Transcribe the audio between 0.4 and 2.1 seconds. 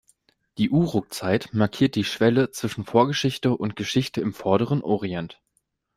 Die Uruk-Zeit markiert die